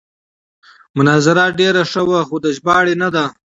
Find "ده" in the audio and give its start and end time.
3.15-3.25